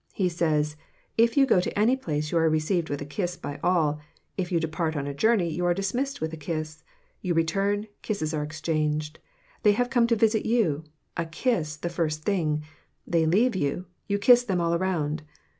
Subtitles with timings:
[0.13, 0.75] He says
[1.15, 3.99] "if you go to any place you are received with a kiss by all;
[4.35, 6.83] if you depart on a journey you are dismissed with a kiss;
[7.21, 9.19] you return, kisses are exchanged;
[9.61, 12.63] they have come to visit you—a kiss the first thing;
[13.05, 15.21] they leave you—you kiss them all round.